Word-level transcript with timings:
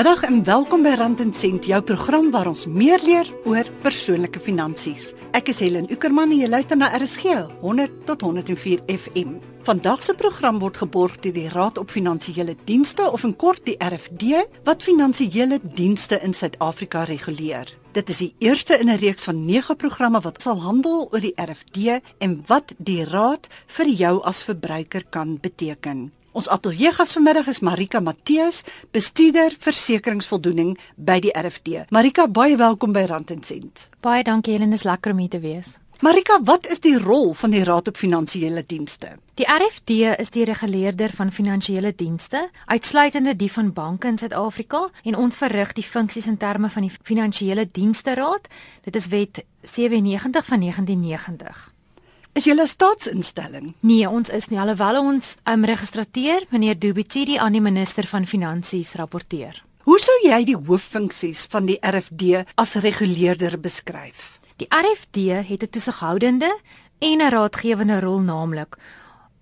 Goeiemiddag 0.00 0.30
en 0.30 0.44
welkom 0.44 0.80
by 0.80 0.94
Rand 0.96 1.20
en 1.20 1.32
Sent, 1.36 1.66
jou 1.68 1.78
program 1.84 2.30
waar 2.32 2.48
ons 2.48 2.62
meer 2.64 3.02
leer 3.04 3.28
oor 3.44 3.68
persoonlike 3.82 4.40
finansies. 4.40 5.10
Ek 5.36 5.50
is 5.52 5.58
Helen 5.60 5.90
Ukerman 5.92 6.30
en 6.32 6.38
jy 6.40 6.46
luister 6.48 6.78
na 6.80 6.86
RSG 6.96 7.34
100 7.60 7.98
tot 8.08 8.22
104 8.24 8.80
FM. 8.88 9.34
Vandag 9.66 10.00
se 10.00 10.14
program 10.16 10.56
word 10.62 10.80
geborg 10.80 11.18
deur 11.20 11.34
die 11.36 11.50
Raad 11.52 11.76
op 11.76 11.92
Finansiële 11.92 12.54
Dienste 12.64 13.10
of 13.12 13.26
in 13.28 13.34
kort 13.36 13.60
die 13.68 13.76
RFD 13.76 14.40
wat 14.64 14.86
finansiële 14.88 15.58
dienste 15.76 16.16
in 16.24 16.32
Suid-Afrika 16.32 17.02
reguleer. 17.04 17.68
Dit 17.92 18.08
is 18.08 18.22
die 18.24 18.30
eerste 18.38 18.78
in 18.80 18.88
'n 18.88 18.96
reeks 19.04 19.28
van 19.28 19.44
9 19.44 19.76
programme 19.76 20.20
wat 20.20 20.40
sal 20.40 20.62
handel 20.64 21.10
oor 21.12 21.20
die 21.20 21.36
RFD 21.36 22.00
en 22.18 22.40
wat 22.46 22.72
die 22.78 23.04
Raad 23.04 23.48
vir 23.66 23.86
jou 23.86 24.22
as 24.24 24.42
verbruiker 24.42 25.04
kan 25.10 25.36
beteken. 25.40 26.10
Ons 26.30 26.46
ateljee 26.46 26.92
gas 26.94 27.16
vanmiddag 27.16 27.48
is 27.50 27.58
Marika 27.58 27.98
Matteus, 28.00 28.62
bestuurder 28.94 29.50
versekeringsvoldoening 29.58 30.76
by 30.94 31.16
die 31.24 31.32
RFD. 31.34 31.88
Marika, 31.90 32.28
baie 32.30 32.54
welkom 32.56 32.92
by 32.94 33.02
Rand 33.10 33.32
en 33.34 33.42
Sent. 33.42 33.88
Baie 33.98 34.22
dankie 34.22 34.54
Helen, 34.54 34.70
dis 34.70 34.86
lekker 34.86 35.10
om 35.10 35.18
hier 35.18 35.32
te 35.32 35.40
wees. 35.42 35.72
Marika, 36.06 36.38
wat 36.46 36.68
is 36.70 36.78
die 36.80 36.94
rol 37.02 37.34
van 37.34 37.50
die 37.50 37.64
Raad 37.66 37.90
op 37.90 37.98
Finansiële 37.98 38.62
Dienste? 38.62 39.16
Die 39.34 39.48
RFD 39.50 39.90
is 40.22 40.30
die 40.30 40.46
reguleerder 40.46 41.10
van 41.18 41.34
finansiële 41.34 41.92
dienste, 41.96 42.46
uitsluitende 42.66 43.34
die 43.36 43.50
van 43.52 43.72
banke 43.74 44.08
in 44.08 44.18
Suid-Afrika 44.18 44.86
en 45.02 45.18
ons 45.18 45.36
verrig 45.36 45.74
die 45.74 45.84
funksies 45.84 46.30
in 46.30 46.38
terme 46.38 46.70
van 46.70 46.86
die 46.86 46.94
Finansiële 47.02 47.66
Dienste 47.72 48.14
Raad. 48.14 48.48
Dit 48.86 48.96
is 48.96 49.10
Wet 49.10 49.44
97 49.66 50.46
van 50.46 50.60
1990. 50.60 51.68
Is 52.32 52.46
julle 52.46 52.66
staatsinstelling? 52.70 53.72
Nee, 53.82 54.06
ons 54.06 54.28
is 54.30 54.46
nie 54.52 54.58
alhoewel 54.62 55.00
ons 55.00 55.32
um, 55.50 55.64
registreer 55.66 56.44
meneer 56.54 56.76
Dubitidi 56.78 57.40
aan 57.42 57.56
die 57.56 57.62
minister 57.62 58.06
van 58.06 58.26
finansies 58.26 58.92
rapporteer. 59.00 59.58
Hoe 59.82 59.98
sou 59.98 60.14
jy 60.22 60.38
die 60.46 60.54
hooffunksies 60.54 61.48
van 61.50 61.66
die 61.66 61.80
RFD 61.82 62.44
as 62.54 62.76
reguleerder 62.78 63.58
beskryf? 63.58 64.38
Die 64.62 64.68
RFD 64.70 65.42
het 65.48 65.64
'n 65.66 65.70
toesighoudende 65.74 66.52
en 67.00 67.18
'n 67.18 67.30
raadgewende 67.34 68.00
rol 68.00 68.20
naamlik 68.20 68.78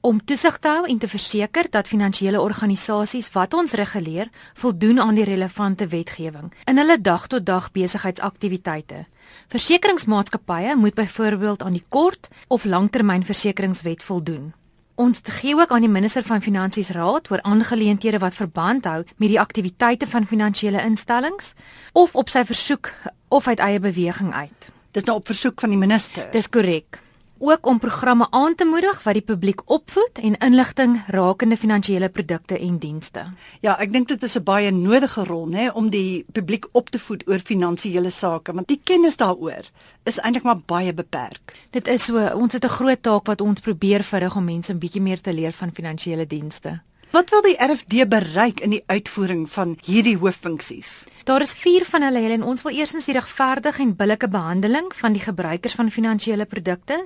om 0.01 0.25
toesig 0.25 0.59
te 0.59 0.69
hou 0.69 0.87
en 0.87 0.99
te 0.99 1.09
verseker 1.11 1.67
dat 1.71 1.89
finansiële 1.91 2.41
organisasies 2.41 3.31
wat 3.35 3.55
ons 3.55 3.73
reguleer 3.73 4.31
voldoen 4.55 5.01
aan 5.01 5.19
die 5.19 5.25
relevante 5.27 5.89
wetgewing 5.91 6.53
in 6.71 6.79
hulle 6.79 7.01
dag-tot-dag 7.01 7.71
besigheidsaktiwiteite. 7.75 9.05
Versekeringsmaatskappye 9.49 10.77
moet 10.77 10.95
byvoorbeeld 10.95 11.63
aan 11.63 11.75
die 11.77 11.85
kort 11.89 12.29
of 12.49 12.65
langtermynversekeringswet 12.65 14.03
voldoen. 14.03 14.53
Ons 14.95 15.21
gee 15.23 15.55
ook 15.55 15.71
aan 15.71 15.85
die 15.87 15.91
minister 15.91 16.23
van 16.23 16.43
Finansies 16.43 16.89
raad 16.91 17.31
oor 17.31 17.43
aangeleenthede 17.43 18.19
wat 18.19 18.35
verband 18.35 18.85
hou 18.85 19.03
met 19.17 19.29
die 19.29 19.41
aktiwiteite 19.41 20.07
van 20.07 20.27
finansiële 20.27 20.83
instellings 20.83 21.53
of 21.93 22.15
op 22.15 22.29
sy 22.29 22.45
versoek 22.45 22.91
of 23.29 23.47
uit 23.47 23.59
eie 23.59 23.81
beweging 23.81 24.35
uit. 24.35 24.71
Dis 24.91 25.05
nou 25.05 25.19
op 25.19 25.27
versoek 25.27 25.61
van 25.61 25.71
die 25.71 25.79
minister. 25.79 26.27
Dis 26.33 26.49
korrek 26.49 27.03
ook 27.39 27.67
om 27.67 27.79
programme 27.79 28.27
aan 28.31 28.55
te 28.55 28.65
moedig 28.65 29.03
wat 29.03 29.15
die 29.15 29.23
publiek 29.23 29.61
opvoed 29.71 30.19
en 30.23 30.37
inligting 30.39 31.03
rakende 31.07 31.57
finansiële 31.57 32.09
produkte 32.09 32.59
en 32.59 32.79
dienste. 32.79 33.25
Ja, 33.61 33.77
ek 33.79 33.93
dink 33.93 34.09
dit 34.09 34.23
is 34.23 34.37
'n 34.37 34.43
baie 34.43 34.71
nodige 34.71 35.25
rol, 35.25 35.47
nê, 35.49 35.73
om 35.73 35.91
die 35.91 36.25
publiek 36.33 36.67
op 36.73 36.91
te 36.91 36.99
voed 36.99 37.23
oor 37.29 37.39
finansiële 37.39 38.11
sake, 38.11 38.53
want 38.53 38.69
die 38.69 38.81
kennis 38.85 39.17
daaroor 39.17 39.71
is 40.05 40.19
eintlik 40.19 40.43
maar 40.43 40.61
baie 40.67 40.93
beperk. 40.93 41.55
Dit 41.71 41.89
is 41.89 42.05
so, 42.05 42.19
ons 42.35 42.53
het 42.53 42.65
'n 42.65 42.69
groot 42.69 43.03
taak 43.03 43.27
wat 43.27 43.41
ons 43.41 43.61
probeer 43.61 44.03
verrig 44.05 44.37
om 44.37 44.45
mense 44.45 44.73
'n 44.73 44.79
bietjie 44.79 45.03
meer 45.03 45.21
te 45.21 45.33
leer 45.33 45.53
van 45.53 45.71
finansiële 45.75 46.27
dienste. 46.27 46.81
Wat 47.09 47.31
wil 47.31 47.41
die 47.41 47.57
RFD 47.57 48.05
bereik 48.09 48.61
in 48.61 48.71
die 48.71 48.83
uitvoering 48.87 49.47
van 49.49 49.79
hierdie 49.81 50.17
hooffunksies? 50.21 51.07
Daar 51.25 51.41
is 51.41 51.55
4 51.57 51.87
van 51.89 52.03
hulle 52.03 52.21
en 52.35 52.43
ons 52.45 52.63
wil 52.63 52.77
eersins 52.77 53.07
die 53.09 53.15
regverdige 53.17 53.83
en 53.83 53.95
billike 53.97 54.29
behandeling 54.29 54.91
van 54.95 55.17
die 55.17 55.23
gebruikers 55.25 55.75
van 55.75 55.91
finansiële 55.91 56.45
produkte, 56.45 56.99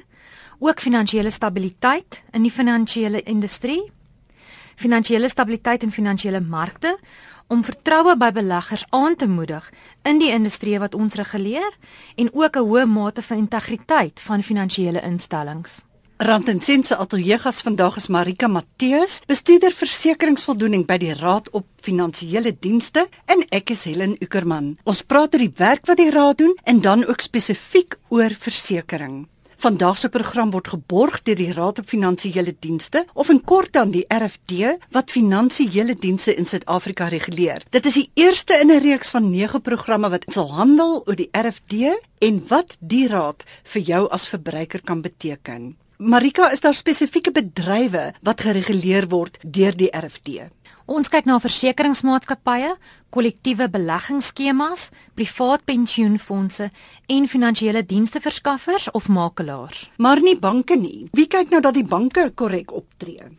ook 0.63 0.81
finansiële 0.81 1.31
stabiliteit 1.31 2.23
in 2.31 2.43
die 2.47 2.53
finansiële 2.55 3.23
industrie, 3.23 3.83
finansiële 4.79 5.29
stabiliteit 5.29 5.83
in 5.83 5.93
finansiële 5.93 6.41
markte 6.41 6.97
om 7.51 7.65
vertroue 7.67 8.15
by 8.17 8.31
beleggers 8.33 8.85
aan 8.95 9.17
te 9.17 9.29
moedig 9.29 9.67
in 10.09 10.23
die 10.23 10.31
industrie 10.31 10.79
wat 10.79 10.95
ons 10.95 11.19
reguleer 11.19 11.73
en 12.17 12.31
ook 12.33 12.57
'n 12.57 12.69
hoë 12.69 12.87
mate 12.87 13.23
van 13.23 13.37
integriteit 13.37 14.21
van 14.21 14.43
finansiële 14.43 15.03
instellings. 15.03 15.83
Rand 16.17 16.49
en 16.49 16.61
Sent 16.61 16.87
se 16.87 16.97
ateljeegas 16.97 17.61
vandag 17.61 17.97
is 17.97 18.07
Marika 18.07 18.47
Matteus, 18.47 19.21
bestuurder 19.27 19.73
versekeringsvoldoening 19.73 20.87
by 20.87 20.97
die 20.97 21.15
Raad 21.15 21.51
op 21.51 21.67
Finansiële 21.81 22.57
Dienste 22.61 23.09
en 23.27 23.43
ek 23.49 23.71
is 23.71 23.85
Helen 23.85 24.17
Ukerman. 24.21 24.79
Ons 24.85 25.03
praat 25.03 25.35
oor 25.35 25.43
die 25.43 25.55
werk 25.57 25.87
wat 25.87 25.97
die 25.97 26.11
raad 26.11 26.39
doen 26.39 26.55
en 26.63 26.81
dan 26.81 27.07
ook 27.07 27.21
spesifiek 27.21 27.99
oor 28.09 28.31
versekerings. 28.39 29.32
Vandag 29.63 29.99
se 29.99 30.09
program 30.11 30.51
word 30.51 30.73
geborg 30.73 31.21
deur 31.23 31.39
die 31.39 31.53
Raad 31.55 31.77
op 31.79 31.87
Finansiële 31.87 32.51
Dienste 32.59 33.05
of 33.15 33.29
in 33.31 33.39
kort 33.47 33.71
dan 33.77 33.93
die 33.95 34.03
RFD 34.11 34.73
wat 34.91 35.13
finansiële 35.15 35.95
dienste 35.95 36.35
in 36.35 36.49
Suid-Afrika 36.51 37.07
reguleer. 37.13 37.63
Dit 37.71 37.87
is 37.87 37.95
die 37.95 38.09
eerste 38.19 38.59
in 38.59 38.73
'n 38.75 38.83
reeks 38.83 39.15
van 39.15 39.31
9 39.31 39.61
programme 39.63 40.11
wat 40.11 40.25
sal 40.27 40.51
handel 40.51 41.05
oor 41.07 41.15
die 41.15 41.29
RFD 41.31 41.95
en 42.19 42.43
wat 42.49 42.77
die 42.81 43.07
raad 43.07 43.45
vir 43.63 43.83
jou 43.83 44.09
as 44.11 44.27
verbruiker 44.27 44.83
kan 44.83 45.01
beteken. 45.01 45.77
Marika, 45.97 46.51
is 46.51 46.61
daar 46.61 46.75
spesifieke 46.75 47.31
bedrywe 47.31 48.13
wat 48.23 48.41
gereguleer 48.41 49.09
word 49.09 49.39
deur 49.43 49.77
die 49.77 49.91
RFD? 49.91 50.51
Ons 50.87 51.09
kyk 51.09 51.29
na 51.29 51.39
versekeringsmaatskappye, 51.39 52.75
kollektiewe 53.15 53.69
beleggingsskemas, 53.71 54.89
privaat 55.15 55.65
pensioenfonde 55.69 56.71
en 57.07 57.29
finansiële 57.29 57.85
diensverskaffers 57.87 58.91
of 58.91 59.09
makelaars. 59.09 59.91
Maar 59.97 60.23
nie 60.23 60.39
banke 60.39 60.77
nie. 60.77 61.09
Wie 61.13 61.29
kyk 61.31 61.51
nou 61.51 61.61
dat 61.61 61.77
die 61.79 61.87
banke 61.87 62.31
korrek 62.35 62.73
optree? 62.73 63.31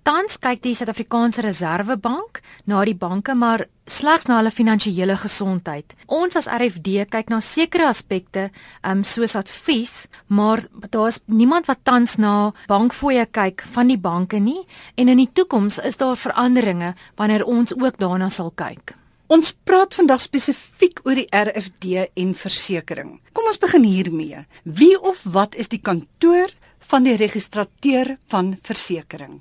Tans 0.00 0.38
kyk 0.40 0.62
die 0.64 0.72
Suid-Afrikaanse 0.72 1.42
Reserwebank 1.44 2.40
na 2.64 2.80
die 2.88 2.96
banke 2.96 3.34
maar 3.36 3.66
slegs 3.90 4.24
na 4.30 4.38
hulle 4.38 4.52
finansiële 4.54 5.16
gesondheid. 5.20 5.92
Ons 6.08 6.38
as 6.40 6.48
RFD 6.48 7.04
kyk 7.10 7.28
na 7.28 7.40
sekere 7.44 7.88
aspekte, 7.90 8.46
um, 8.86 9.02
soos 9.04 9.34
advies, 9.36 10.06
maar 10.28 10.62
daar's 10.94 11.20
niemand 11.26 11.68
wat 11.68 11.82
tans 11.84 12.16
na 12.16 12.52
bankfooie 12.70 13.26
kyk 13.28 13.64
van 13.74 13.90
die 13.92 13.98
banke 14.00 14.40
nie 14.40 14.62
en 14.96 15.12
in 15.12 15.20
die 15.20 15.28
toekoms 15.28 15.80
is 15.84 16.00
daar 16.00 16.16
veranderinge 16.16 16.89
wanneer 17.16 17.44
ons 17.44 17.74
ook 17.74 17.98
daarna 17.98 18.28
sal 18.28 18.52
kyk. 18.54 18.94
Ons 19.30 19.52
praat 19.64 19.94
vandag 19.94 20.22
spesifiek 20.24 21.04
oor 21.06 21.14
die 21.14 21.28
RFD 21.30 22.08
en 22.18 22.32
versekerings. 22.34 23.20
Kom 23.32 23.46
ons 23.46 23.60
begin 23.62 23.84
hiermee. 23.86 24.42
Wie 24.64 24.96
of 24.98 25.22
wat 25.22 25.54
is 25.54 25.70
die 25.70 25.78
kantoor 25.78 26.50
van 26.90 27.06
die 27.06 27.14
registrateur 27.14 28.16
van 28.32 28.56
versekerings? 28.66 29.38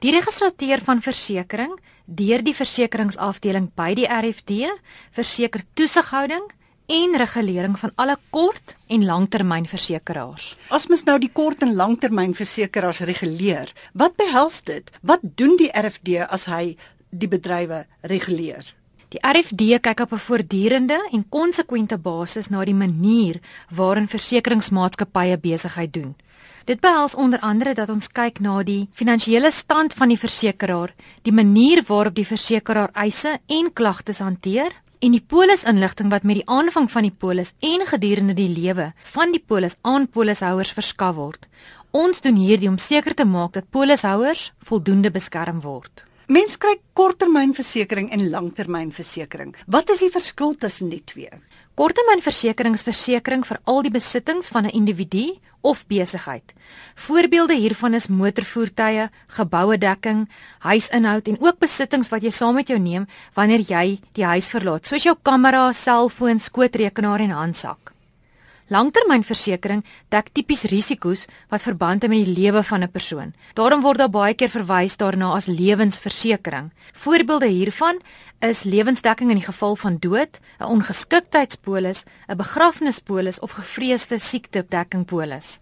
Die 0.00 0.12
registrateur 0.12 0.80
van 0.80 1.00
versekering 1.04 1.72
deur 2.04 2.42
die 2.44 2.54
versekeringsafdeling 2.56 3.70
by 3.76 3.92
die 3.98 4.06
RFD 4.08 4.70
verseker 5.16 5.60
toesighouding 5.76 6.46
en 6.90 7.14
regulering 7.16 7.76
van 7.78 7.92
alle 7.94 8.16
kort 8.34 8.74
en 8.90 9.04
langtermynversekeraars. 9.06 10.54
As 10.74 10.88
mens 10.90 11.04
nou 11.06 11.18
die 11.22 11.30
kort 11.32 11.62
en 11.62 11.76
langtermynversekeraars 11.78 13.04
reguleer, 13.06 13.70
wat 13.94 14.16
behels 14.18 14.60
dit? 14.66 14.90
Wat 15.06 15.22
doen 15.22 15.54
die 15.60 15.70
RFD 15.70 16.26
as 16.26 16.48
hy 16.50 16.74
die 17.10 17.30
bedrywe 17.30 17.84
reguleer? 18.10 18.74
Die 19.10 19.22
RFD 19.26 19.78
kyk 19.82 20.00
op 20.00 20.12
'n 20.12 20.24
voortdurende 20.26 20.98
en 21.12 21.28
konsekwente 21.28 21.98
basis 21.98 22.48
na 22.48 22.64
die 22.64 22.74
manier 22.74 23.40
waarin 23.70 24.08
versekeringsmaatskappye 24.08 25.38
besigheid 25.38 25.92
doen. 25.92 26.14
Dit 26.64 26.80
behels 26.80 27.14
onder 27.14 27.40
andere 27.40 27.74
dat 27.74 27.88
ons 27.88 28.08
kyk 28.08 28.38
na 28.40 28.62
die 28.62 28.88
finansiële 28.92 29.50
stand 29.50 29.94
van 29.94 30.08
die 30.08 30.18
versekeraar, 30.18 30.94
die 31.22 31.32
manier 31.32 31.82
waarop 31.86 32.14
die 32.14 32.26
versekeraar 32.26 32.90
eise 32.92 33.40
en 33.46 33.72
klagtes 33.72 34.18
hanteer 34.18 34.72
en 35.00 35.14
die 35.16 35.24
polisinligting 35.24 36.10
wat 36.12 36.26
met 36.28 36.42
die 36.42 36.48
aanvang 36.48 36.90
van 36.92 37.06
die 37.06 37.14
polis 37.24 37.54
en 37.64 37.86
gedurende 37.88 38.34
die 38.36 38.50
lewe 38.52 38.90
van 39.14 39.32
die 39.32 39.40
polis 39.40 39.78
aan 39.80 40.06
polishouers 40.08 40.72
verskaf 40.76 41.16
word. 41.16 41.48
Ons 41.90 42.20
doen 42.20 42.36
hierdie 42.36 42.68
om 42.68 42.78
seker 42.78 43.16
te 43.16 43.24
maak 43.24 43.56
dat 43.56 43.70
polishouers 43.72 44.50
voldoende 44.68 45.10
beskerm 45.10 45.60
word. 45.64 46.04
Mens 46.30 46.52
kry 46.62 46.76
korttermynversekering 46.94 48.12
en 48.14 48.28
langtermynversekering. 48.30 49.48
Wat 49.66 49.88
is 49.90 50.04
die 50.04 50.12
verskil 50.14 50.52
tussen 50.62 50.92
die 50.92 51.00
twee? 51.02 51.40
Korttermynversekeringsversekering 51.74 53.42
vir 53.48 53.58
al 53.66 53.82
die 53.82 53.90
besittings 53.90 54.52
van 54.54 54.66
'n 54.66 54.76
individu 54.78 55.40
of 55.60 55.82
besigheid. 55.88 56.54
Voorbeelde 56.94 57.54
hiervan 57.54 57.94
is 57.94 58.06
motorvoertuie, 58.06 59.10
geboue-dekking, 59.26 60.28
huisinhoud 60.60 61.28
en 61.28 61.40
ook 61.40 61.58
besittings 61.58 62.08
wat 62.08 62.22
jy 62.22 62.30
saam 62.30 62.54
met 62.54 62.68
jou 62.68 62.78
neem 62.78 63.06
wanneer 63.34 63.60
jy 63.66 63.98
die 64.12 64.24
huis 64.24 64.48
verlaat, 64.48 64.86
soos 64.86 65.02
jou 65.02 65.16
kamera, 65.22 65.72
selfoon, 65.72 66.38
skootrekenaar 66.38 67.20
en 67.20 67.30
handsak. 67.30 67.92
Langtermynversekering 68.70 69.80
dek 70.14 70.28
tipies 70.30 70.60
risiko's 70.70 71.24
wat 71.50 71.64
verband 71.66 72.04
het 72.04 72.10
met 72.12 72.22
die 72.22 72.34
lewe 72.36 72.62
van 72.62 72.84
'n 72.84 72.90
persoon. 72.90 73.34
Daarom 73.54 73.80
word 73.82 73.98
daar 73.98 74.10
baie 74.10 74.34
keer 74.34 74.48
verwys 74.48 74.96
daarna 74.96 75.32
as 75.34 75.46
lewensversekering. 75.46 76.70
Voorbeelde 76.92 77.46
hiervan 77.46 78.00
is 78.38 78.62
lewensdekking 78.62 79.30
in 79.30 79.36
die 79.36 79.50
geval 79.52 79.76
van 79.76 79.96
dood, 79.98 80.38
'n 80.60 80.64
ongeskiktheidspolis, 80.64 82.04
'n 82.28 82.36
begrafnispolis 82.36 83.40
of 83.40 83.50
gevreesde 83.50 84.18
siektedekkingpolis. 84.18 85.58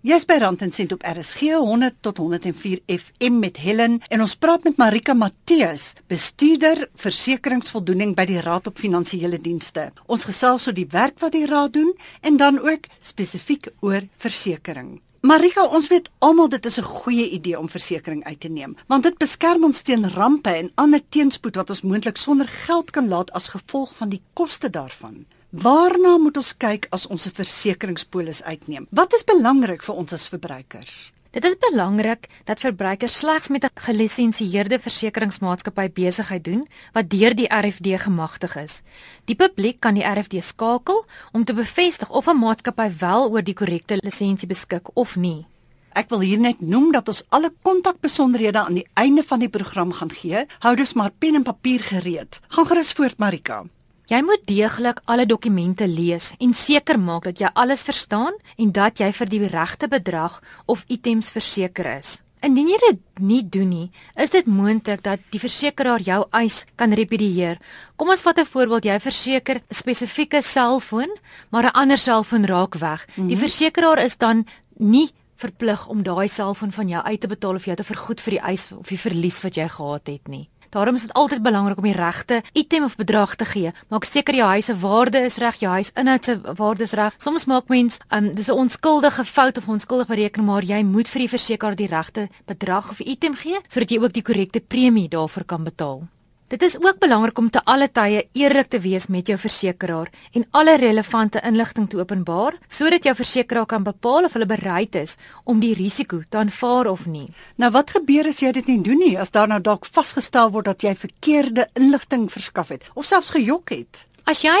Jy's 0.00 0.24
by 0.24 0.38
Rand 0.40 0.62
en 0.64 0.70
Sent 0.72 0.94
op 0.94 1.02
RSG 1.04 1.58
100 1.60 1.98
tot 2.00 2.16
104 2.16 2.78
FM 2.88 3.34
met 3.38 3.58
Helen 3.60 3.98
en 4.08 4.22
ons 4.24 4.34
praat 4.40 4.62
met 4.64 4.78
Marika 4.80 5.12
Matteus, 5.12 5.90
bestuurder 6.08 6.86
versekeringsvoldoening 6.96 8.14
by 8.16 8.24
die 8.30 8.38
Raad 8.40 8.70
op 8.70 8.80
Finansiële 8.80 9.36
Dienste. 9.44 9.90
Ons 10.08 10.24
gesels 10.24 10.64
oor 10.70 10.76
die 10.78 10.86
werk 10.88 11.20
wat 11.20 11.34
die 11.36 11.44
raad 11.44 11.74
doen 11.74 11.92
en 12.24 12.38
dan 12.40 12.56
ook 12.64 12.88
spesifiek 13.04 13.68
oor 13.84 14.06
versekerings. 14.16 15.02
Marika, 15.20 15.66
ons 15.68 15.90
weet 15.92 16.08
almal 16.24 16.48
dit 16.48 16.66
is 16.66 16.78
'n 16.80 16.88
goeie 17.04 17.28
idee 17.36 17.58
om 17.58 17.68
versekerings 17.68 18.24
uit 18.24 18.40
te 18.40 18.48
neem, 18.48 18.76
want 18.86 19.02
dit 19.02 19.18
beskerm 19.18 19.64
ons 19.64 19.82
teen 19.82 20.10
rampe 20.10 20.50
en 20.50 20.72
ander 20.74 21.02
teenspoed 21.08 21.56
wat 21.56 21.70
ons 21.70 21.82
moontlik 21.82 22.16
sonder 22.16 22.48
geld 22.48 22.90
kan 22.90 23.08
laat 23.08 23.30
as 23.32 23.48
gevolg 23.48 23.94
van 23.94 24.08
die 24.08 24.22
koste 24.32 24.70
daarvan. 24.70 25.26
Waarna 25.50 26.12
moet 26.22 26.36
ons 26.38 26.52
kyk 26.62 26.86
as 26.94 27.08
ons 27.10 27.26
'n 27.26 27.34
versekeringspolis 27.34 28.42
uitneem? 28.42 28.86
Wat 28.90 29.12
is 29.14 29.24
belangrik 29.24 29.82
vir 29.82 29.94
ons 29.94 30.12
as 30.12 30.28
verbruikers? 30.28 31.12
Dit 31.30 31.44
is 31.44 31.56
belangrik 31.58 32.28
dat 32.44 32.60
verbruikers 32.60 33.18
slegs 33.18 33.48
met 33.48 33.64
'n 33.64 33.70
gelisensieerde 33.74 34.78
versekeringsmaatskappy 34.78 35.90
besigheid 35.92 36.44
doen 36.44 36.68
wat 36.92 37.10
deur 37.10 37.34
die 37.34 37.48
RFD 37.48 37.98
gemagtig 37.98 38.56
is. 38.56 38.82
Die 39.24 39.34
publiek 39.34 39.80
kan 39.80 39.94
die 39.94 40.04
RFD 40.04 40.42
skakel 40.42 41.04
om 41.32 41.44
te 41.44 41.54
bevestig 41.54 42.10
of 42.10 42.26
'n 42.26 42.38
maatskappy 42.38 42.90
wel 42.98 43.30
oor 43.30 43.42
die 43.42 43.54
korrekte 43.54 43.98
lisensie 44.02 44.48
beskik 44.48 44.96
of 44.96 45.16
nie. 45.16 45.46
Ek 45.92 46.08
wil 46.08 46.20
hier 46.20 46.38
net 46.38 46.60
noem 46.60 46.92
dat 46.92 47.08
ons 47.08 47.24
alle 47.28 47.52
kontakbesonderhede 47.62 48.58
aan 48.58 48.74
die 48.74 48.88
einde 48.94 49.22
van 49.22 49.38
die 49.38 49.48
program 49.48 49.92
gaan 49.92 50.12
gee. 50.12 50.46
Hou 50.58 50.76
dus 50.76 50.92
maar 50.92 51.10
pen 51.18 51.34
en 51.34 51.42
papier 51.42 51.80
gereed. 51.80 52.40
Gaan 52.48 52.66
gerus 52.66 52.92
voort, 52.92 53.18
Marika. 53.18 53.64
Jy 54.10 54.24
moet 54.26 54.42
deeglik 54.42 54.98
alle 55.06 55.22
dokumente 55.22 55.86
lees 55.86 56.32
en 56.42 56.50
seker 56.56 56.98
maak 56.98 57.28
dat 57.28 57.38
jy 57.38 57.46
alles 57.54 57.84
verstaan 57.86 58.34
en 58.58 58.72
dat 58.74 58.98
jy 58.98 59.12
vir 59.14 59.30
die 59.30 59.46
regte 59.52 59.86
bedrag 59.86 60.40
of 60.66 60.82
items 60.90 61.30
verseker 61.30 61.86
is. 61.92 62.16
Indien 62.42 62.72
jy 62.72 62.80
dit 62.88 62.98
nie 63.22 63.44
doen 63.46 63.68
nie, 63.70 63.86
is 64.18 64.32
dit 64.34 64.48
moontlik 64.50 65.04
dat 65.06 65.22
die 65.30 65.38
versekeraar 65.38 66.02
jou 66.02 66.24
eis 66.40 66.64
kan 66.74 66.90
repedieer. 66.90 67.60
Kom 67.96 68.10
ons 68.10 68.26
vat 68.26 68.38
'n 68.38 68.50
voorbeeld, 68.50 68.84
jy 68.84 68.98
verseker 68.98 69.56
'n 69.60 69.74
spesifieke 69.74 70.42
selfoon, 70.42 71.14
maar 71.50 71.64
'n 71.66 71.76
ander 71.78 71.98
selfoon 71.98 72.46
raak 72.46 72.74
weg. 72.74 73.06
Die 73.14 73.36
mhm. 73.36 73.44
versekeraar 73.46 74.02
is 74.02 74.16
dan 74.16 74.46
nie 74.78 75.10
verplig 75.36 75.86
om 75.86 76.02
daai 76.02 76.28
selfoon 76.28 76.72
van 76.72 76.88
jou 76.88 77.02
uit 77.02 77.20
te 77.20 77.28
betaal 77.28 77.54
of 77.54 77.64
jou 77.64 77.76
te 77.76 77.84
vergoed 77.84 78.20
vir 78.20 78.30
die 78.30 78.42
eis 78.42 78.72
of 78.72 78.88
die 78.88 78.98
verlies 78.98 79.40
wat 79.42 79.54
jy 79.54 79.68
gehad 79.68 80.06
het 80.06 80.28
nie. 80.28 80.48
Daarom 80.70 80.94
is 80.94 81.02
dit 81.02 81.12
altyd 81.12 81.42
belangrik 81.42 81.78
om 81.78 81.84
die 81.84 81.96
regte 81.96 82.42
item 82.52 82.84
of 82.84 82.96
bedrag 82.96 83.34
te 83.34 83.44
gee. 83.44 83.72
Maak 83.88 84.04
seker 84.04 84.34
jou 84.34 84.48
huis 84.48 84.64
se 84.64 84.78
waarde 84.78 85.18
is 85.18 85.36
reg, 85.42 85.58
jou 85.58 85.72
huis 85.72 85.90
inhoud 85.98 86.24
se 86.24 86.40
waarde 86.56 86.86
is 86.86 86.92
reg. 86.92 87.14
Soms 87.18 87.44
maak 87.44 87.68
mens, 87.68 87.98
um, 88.14 88.34
dis 88.34 88.48
'n 88.48 88.58
onskuldige 88.62 89.24
fout 89.24 89.58
of 89.58 89.68
onskuldige 89.68 90.14
berekening, 90.14 90.46
maar 90.46 90.62
jy 90.62 90.82
moet 90.82 91.08
vir 91.08 91.20
die 91.20 91.28
versekeraar 91.28 91.76
die 91.76 91.90
regte 91.90 92.28
bedrag 92.46 92.90
of 92.90 93.00
item 93.00 93.34
gee 93.34 93.58
sodat 93.66 93.90
jy 93.90 93.98
ook 93.98 94.12
die 94.12 94.22
korrekte 94.22 94.60
premie 94.60 95.08
daarvoor 95.08 95.44
kan 95.44 95.64
betaal. 95.64 96.02
Dit 96.50 96.62
is 96.62 96.74
ook 96.82 96.98
belangrik 96.98 97.38
om 97.38 97.50
te 97.50 97.60
alle 97.64 97.86
tye 97.94 98.24
eerlik 98.34 98.66
te 98.72 98.80
wees 98.82 99.04
met 99.06 99.28
jou 99.30 99.36
versekeraar 99.38 100.08
en 100.34 100.46
alle 100.50 100.72
relevante 100.82 101.38
inligting 101.46 101.86
te 101.88 102.00
openbaar 102.00 102.56
sodat 102.66 103.06
jou 103.06 103.14
versekeraar 103.14 103.68
kan 103.70 103.86
bepaal 103.86 104.26
of 104.26 104.34
hulle 104.34 104.48
bereid 104.50 104.98
is 104.98 105.14
om 105.44 105.60
die 105.62 105.76
risiko 105.78 106.18
te 106.28 106.40
aanvaar 106.42 106.90
of 106.90 107.06
nie. 107.06 107.28
Nou 107.54 107.70
wat 107.70 107.94
gebeur 107.94 108.26
as 108.32 108.42
jy 108.42 108.50
dit 108.58 108.66
nie 108.66 108.80
doen 108.82 108.98
nie 108.98 109.14
as 109.14 109.30
daar 109.30 109.46
nou 109.46 109.60
dalk 109.62 109.86
vasgestel 109.86 110.50
word 110.50 110.72
dat 110.72 110.82
jy 110.82 110.96
verkeerde 110.98 111.68
inligting 111.78 112.26
verskaf 112.34 112.74
het 112.74 112.90
of 112.94 113.06
selfs 113.06 113.30
gejok 113.38 113.70
het? 113.70 114.06
As 114.26 114.42
jy 114.42 114.58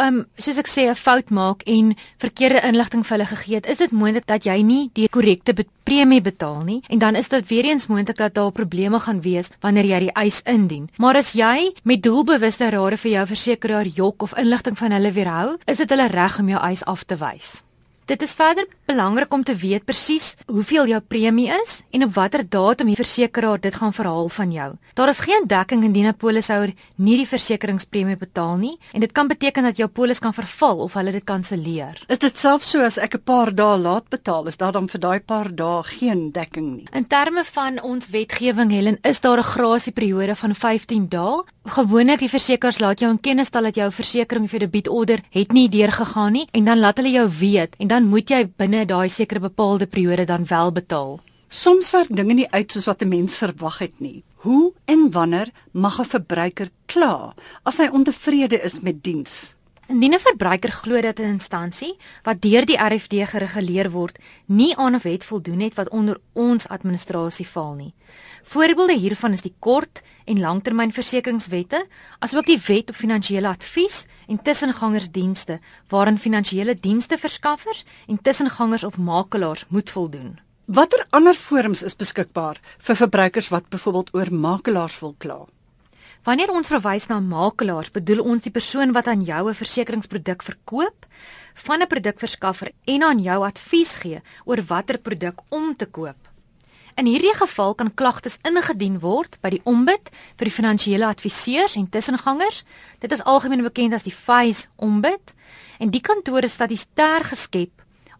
um 0.00 0.24
soos 0.36 0.58
ek 0.58 0.68
sê 0.68 0.88
'n 0.90 0.94
fout 0.94 1.30
maak 1.30 1.62
en 1.66 1.94
verkeerde 2.18 2.60
inligting 2.64 3.04
vir 3.06 3.16
hulle 3.16 3.26
gegee 3.26 3.54
het, 3.54 3.66
is 3.66 3.78
dit 3.78 3.92
moontlik 3.92 4.26
dat 4.26 4.44
jy 4.44 4.62
nie 4.62 4.90
die 4.94 5.08
korrekte 5.08 5.54
premie 5.84 6.20
betaal 6.20 6.62
nie 6.64 6.82
en 6.88 6.98
dan 6.98 7.16
is 7.16 7.28
dit 7.28 7.48
weer 7.48 7.64
eens 7.64 7.86
moontlik 7.86 8.16
dat 8.16 8.34
daar 8.34 8.52
probleme 8.52 8.98
gaan 9.00 9.20
wees 9.20 9.50
wanneer 9.60 9.84
jy 9.84 9.98
die 9.98 10.12
eis 10.14 10.42
indien. 10.44 10.90
Maar 10.98 11.16
as 11.16 11.32
jy 11.32 11.72
met 11.84 12.02
doelbewuste 12.02 12.70
rade 12.70 12.96
vir 12.96 13.10
jou 13.10 13.26
versekeraar 13.26 13.86
jok 13.86 14.22
of 14.22 14.36
inligting 14.38 14.78
van 14.78 14.92
hulle 14.92 15.12
weerhou, 15.12 15.56
is 15.66 15.78
dit 15.78 15.90
hulle 15.90 16.08
reg 16.08 16.38
om 16.38 16.48
jou 16.48 16.60
eis 16.60 16.84
af 16.84 17.04
te 17.04 17.16
wys. 17.16 17.62
Dit 18.10 18.22
is 18.22 18.32
verder 18.34 18.66
belangrik 18.90 19.32
om 19.32 19.44
te 19.46 19.54
weet 19.54 19.84
presies 19.86 20.32
hoeveel 20.50 20.88
jou 20.90 20.98
premie 21.00 21.46
is 21.54 21.76
en 21.94 22.02
op 22.02 22.14
watter 22.16 22.42
datum 22.42 22.88
die 22.90 22.98
versekeraar 22.98 23.60
dit 23.62 23.74
gaan 23.78 23.92
verhaal 23.94 24.28
van 24.34 24.50
jou. 24.50 24.70
Daar 24.98 25.12
is 25.12 25.20
geen 25.22 25.46
dekking 25.46 25.84
indien 25.86 26.08
'n 26.08 26.16
polishouer 26.16 26.72
nie 26.96 27.16
die 27.16 27.26
versekeringspremie 27.26 28.16
betaal 28.16 28.56
nie 28.56 28.78
en 28.92 29.00
dit 29.00 29.12
kan 29.12 29.28
beteken 29.28 29.62
dat 29.62 29.76
jou 29.76 29.88
polis 29.88 30.18
kan 30.18 30.34
verval 30.34 30.78
of 30.78 30.94
hulle 30.94 31.12
dit 31.12 31.24
kanselleer. 31.24 32.02
Is 32.08 32.18
dit 32.18 32.36
selfs 32.38 32.70
so 32.70 32.80
as 32.80 32.98
ek 32.98 33.14
'n 33.14 33.22
paar 33.24 33.54
dae 33.54 33.78
laat 33.78 34.08
betaal, 34.08 34.46
is 34.46 34.56
daar 34.56 34.72
dan 34.72 34.88
vir 34.88 35.00
daai 35.00 35.20
paar 35.20 35.54
dae 35.54 35.82
geen 35.82 36.32
dekking 36.32 36.76
nie? 36.76 36.86
In 36.92 37.06
terme 37.06 37.44
van 37.44 37.82
ons 37.82 38.08
wetgewing 38.08 38.70
Helen, 38.70 38.98
is 39.02 39.20
daar 39.20 39.38
'n 39.38 39.42
grasieperiode 39.42 40.34
van 40.34 40.54
15 40.54 41.08
dae. 41.08 41.42
Gewoonlik 41.64 42.18
die 42.18 42.28
versekerings 42.28 42.80
laat 42.80 43.00
jou 43.00 43.10
in 43.10 43.20
kennis 43.20 43.46
stel 43.46 43.62
dat 43.62 43.74
jou 43.74 43.90
versekering 43.92 44.50
vir 44.50 44.58
debietorder 44.58 45.20
het 45.30 45.52
nie 45.52 45.68
deurgegaan 45.68 46.32
nie 46.32 46.48
en 46.52 46.64
dan 46.64 46.78
laat 46.78 46.96
hulle 46.96 47.10
jou 47.10 47.28
weet 47.38 47.76
en 47.78 47.86
dan 47.86 47.99
dan 48.00 48.08
moet 48.08 48.30
jy 48.32 48.46
binne 48.56 48.86
daai 48.88 49.10
sekere 49.12 49.42
bepaalde 49.44 49.84
periode 49.84 50.24
dan 50.24 50.46
wel 50.48 50.70
betaal. 50.72 51.18
Soms 51.52 51.90
werk 51.92 52.08
dinge 52.16 52.32
nie 52.38 52.48
uit 52.48 52.72
soos 52.72 52.86
wat 52.88 53.02
'n 53.02 53.08
mens 53.08 53.36
verwag 53.36 53.78
het 53.78 54.00
nie. 54.00 54.22
Hoe 54.44 54.72
en 54.84 55.10
wanneer 55.12 55.52
mag 55.72 56.00
'n 56.00 56.08
verbruiker 56.14 56.70
kla 56.86 57.34
as 57.62 57.78
hy 57.78 57.88
ontevrede 57.92 58.62
is 58.64 58.80
met 58.80 59.04
diens? 59.04 59.54
Indien 59.90 60.14
'n 60.14 60.22
verbruiker 60.22 60.72
glo 60.72 61.00
dat 61.00 61.18
'n 61.18 61.34
instansie 61.36 61.96
wat 62.22 62.40
deur 62.40 62.64
die 62.64 62.78
RFD 62.78 63.14
gereguleer 63.26 63.90
word, 63.90 64.18
nie 64.46 64.76
aan 64.76 64.94
'n 64.94 65.00
wet 65.02 65.24
voldoen 65.24 65.60
het 65.60 65.74
wat 65.74 65.88
onder 65.88 66.20
ons 66.32 66.68
administrasie 66.68 67.46
val 67.46 67.74
nie. 67.74 67.94
Voorbeelde 68.42 68.98
hiervan 68.98 69.32
is 69.32 69.42
die 69.42 69.54
kort 69.58 70.02
en 70.24 70.40
langtermynversekeringswette, 70.40 71.86
asook 72.18 72.46
die 72.46 72.60
wet 72.66 72.88
op 72.88 72.94
finansiële 72.94 73.48
advies 73.48 74.06
en 74.28 74.42
tussengangersdienste 74.42 75.60
waarin 75.88 76.18
finansiële 76.18 76.74
dienste 76.80 77.18
verskaffers 77.18 77.84
en 78.06 78.22
tussengangers 78.22 78.84
of 78.84 78.96
makelaars 78.96 79.64
moet 79.68 79.90
voldoen. 79.90 80.38
Watter 80.64 81.06
ander 81.10 81.34
forums 81.34 81.82
is 81.82 81.96
beskikbaar 81.96 82.60
vir 82.78 82.96
verbruikers 82.96 83.48
wat 83.48 83.68
byvoorbeeld 83.68 84.14
oor 84.14 84.32
makelaars 84.32 85.00
wil 85.00 85.14
kla? 85.18 85.46
Wanneer 86.20 86.50
ons 86.52 86.68
verwys 86.68 87.06
na 87.08 87.16
makelaars, 87.24 87.88
bedoel 87.94 88.20
ons 88.20 88.44
die 88.44 88.52
persoon 88.52 88.92
wat 88.92 89.06
aan 89.08 89.22
jou 89.24 89.48
'n 89.48 89.54
versekeringsproduk 89.54 90.42
verkoop, 90.42 91.06
van 91.54 91.80
'n 91.80 91.86
produkverskaffer 91.86 92.72
en 92.84 93.02
aan 93.02 93.18
jou 93.18 93.44
advies 93.44 93.92
gee 94.02 94.20
oor 94.44 94.62
watter 94.66 94.98
produk 94.98 95.40
om 95.48 95.76
te 95.76 95.86
koop. 95.86 96.28
In 96.94 97.06
hierdie 97.06 97.34
geval 97.34 97.74
kan 97.74 97.94
klagtes 97.94 98.38
ingedien 98.42 98.98
word 98.98 99.38
by 99.40 99.48
die 99.48 99.60
ombud 99.64 100.10
vir 100.36 100.44
die 100.48 100.56
finansiële 100.58 101.06
adviseurs 101.06 101.76
en 101.76 101.88
tussengangers. 101.88 102.64
Dit 102.98 103.12
is 103.12 103.24
algemeen 103.24 103.62
bekend 103.62 103.94
as 103.94 104.02
die 104.02 104.12
FIS 104.12 104.68
ombud 104.76 105.34
en 105.78 105.90
die 105.90 106.00
kantoor 106.00 106.44
is 106.44 106.52
statistêr 106.52 107.24
geskep 107.24 107.70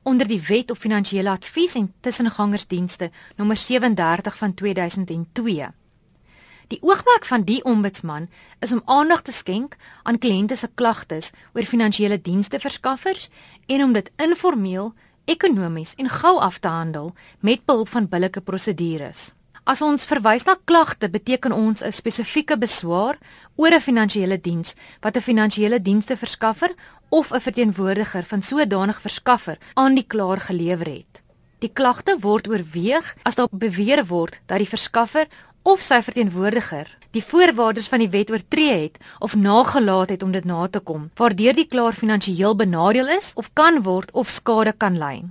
onder 0.02 0.26
die 0.26 0.40
Wet 0.48 0.70
op 0.70 0.78
Finansiële 0.78 1.30
Advies 1.30 1.74
en 1.74 1.92
Tussengangersdienste 2.00 3.10
nommer 3.36 3.56
37 3.56 4.36
van 4.36 4.54
2002. 4.54 5.79
Die 6.70 6.78
oogmerk 6.86 7.24
van 7.26 7.42
die 7.42 7.58
ombudsman 7.66 8.28
is 8.62 8.72
om 8.72 8.82
aandag 8.86 9.24
te 9.26 9.32
skenk 9.34 9.74
aan 10.06 10.20
kliënte 10.22 10.54
se 10.54 10.68
klagtes 10.78 11.32
oor 11.54 11.66
finansiële 11.66 12.20
dienste 12.22 12.60
verskaffers 12.62 13.26
en 13.66 13.82
om 13.84 13.96
dit 13.96 14.10
informeel, 14.22 14.92
ekonomies 15.26 15.96
en 15.98 16.08
gou 16.08 16.36
af 16.38 16.60
te 16.62 16.70
handel 16.70 17.10
met 17.40 17.64
behulp 17.66 17.90
van 17.90 18.06
billike 18.08 18.40
prosedures. 18.46 19.32
As 19.66 19.82
ons 19.82 20.06
verwys 20.06 20.46
na 20.46 20.54
klagte, 20.64 21.10
beteken 21.10 21.52
ons 21.52 21.82
'n 21.82 21.92
spesifieke 21.92 22.56
beswaar 22.58 23.18
oor 23.56 23.74
'n 23.74 23.80
finansiële 23.80 24.40
diens 24.40 24.74
wat 25.00 25.16
'n 25.16 25.26
finansiële 25.26 25.82
dienste 25.82 26.16
verskaffer 26.16 26.74
of 27.08 27.32
'n 27.32 27.40
verteenwoordiger 27.40 28.24
van 28.24 28.42
sodanige 28.42 29.00
verskaffer 29.00 29.58
aan 29.74 29.94
die 29.94 30.06
klaer 30.06 30.40
gelewer 30.40 30.86
het. 30.86 31.22
Die 31.58 31.72
klagte 31.72 32.16
word 32.20 32.48
oorweeg 32.48 33.16
as 33.22 33.34
daar 33.34 33.48
beweer 33.52 34.06
word 34.06 34.40
dat 34.46 34.58
die 34.58 34.68
verskaffer 34.68 35.26
of 35.62 35.82
sy 35.84 36.00
verteenwoordiger 36.02 36.88
die 37.10 37.22
voorwaardes 37.24 37.88
van 37.90 38.02
die 38.04 38.10
wet 38.10 38.30
oortree 38.30 38.76
het 38.84 38.98
of 39.18 39.34
nagelaat 39.36 40.12
het 40.14 40.22
om 40.22 40.32
dit 40.32 40.44
na 40.46 40.68
te 40.68 40.80
kom, 40.80 41.10
waardeur 41.18 41.56
die 41.58 41.66
klaar 41.66 41.96
finansiëel 41.96 42.54
benadeel 42.56 43.10
is 43.16 43.32
of 43.34 43.50
kan 43.52 43.82
word 43.82 44.12
of 44.12 44.30
skade 44.30 44.72
kan 44.72 44.98
ly. 44.98 45.24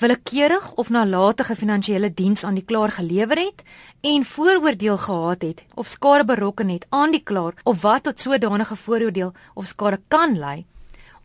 Willekeurig 0.00 0.72
of 0.80 0.90
nalatige 0.90 1.54
finansiële 1.54 2.10
diens 2.14 2.44
aan 2.44 2.56
die 2.56 2.64
klaar 2.64 2.90
gelewer 2.90 3.38
het 3.38 3.62
en 4.00 4.24
vooroordeel 4.24 4.96
gehad 4.96 5.42
het 5.42 5.64
of 5.74 5.88
skade 5.92 6.24
berokken 6.24 6.68
het 6.68 6.86
aan 6.88 7.14
die 7.14 7.22
klaar 7.22 7.54
of 7.64 7.82
wat 7.82 8.02
tot 8.08 8.20
sodanige 8.20 8.76
vooroordeel 8.76 9.32
of 9.54 9.66
skade 9.66 10.00
kan 10.08 10.38
lei 10.38 10.64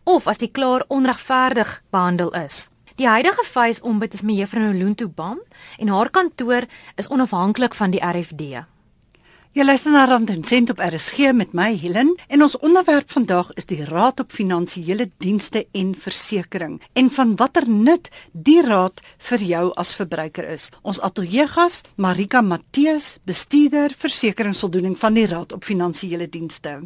of 0.04 0.26
as 0.30 0.38
die 0.38 0.52
klaer 0.54 0.84
onregverdig 0.88 1.82
behandel 1.90 2.30
is. 2.38 2.68
Die 2.96 3.08
huidige 3.08 3.44
Face 3.44 3.82
Ombud 3.84 4.14
is 4.16 4.22
mevrou 4.24 4.62
Noluntu 4.62 5.04
Bam 5.12 5.42
en 5.76 5.90
haar 5.92 6.08
kantoor 6.08 6.64
is 6.96 7.10
onafhanklik 7.12 7.74
van 7.76 7.92
die 7.92 8.00
RFD. 8.00 8.62
Jy 9.56 9.64
luister 9.64 9.92
na 9.92 10.06
Rand 10.08 10.32
en 10.32 10.44
Sent 10.48 10.72
op 10.72 10.80
RSG 10.80 11.34
met 11.36 11.52
my 11.52 11.74
Helen 11.76 12.14
en 12.32 12.46
ons 12.46 12.56
onderwerp 12.64 13.12
vandag 13.12 13.52
is 13.60 13.68
die 13.68 13.82
Raad 13.84 14.20
op 14.24 14.32
Finansiële 14.32 15.10
Dienste 15.20 15.66
en 15.76 15.92
Versekering 15.92 16.80
en 16.96 17.12
van 17.12 17.36
watter 17.36 17.68
nut 17.68 18.08
die 18.32 18.62
raad 18.64 19.04
vir 19.28 19.44
jou 19.44 19.64
as 19.76 19.92
verbruiker 19.96 20.48
is. 20.48 20.70
Ons 20.80 21.00
ateljeegas 21.00 21.82
Marika 22.00 22.40
Matteus, 22.40 23.18
bestuurder 23.28 23.92
versekeringsvoldoening 23.92 24.96
van 24.96 25.20
die 25.20 25.28
Raad 25.28 25.52
op 25.52 25.68
Finansiële 25.68 26.28
Dienste. 26.32 26.80